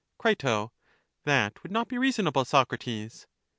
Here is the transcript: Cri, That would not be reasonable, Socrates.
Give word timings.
Cri, 0.17 0.33
That 1.25 1.61
would 1.61 1.71
not 1.71 1.87
be 1.87 1.99
reasonable, 1.99 2.43
Socrates. 2.43 3.27